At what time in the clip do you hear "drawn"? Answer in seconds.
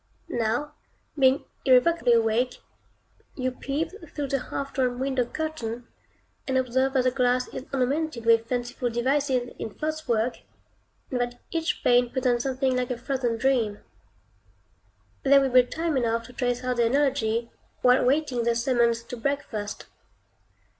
4.73-4.97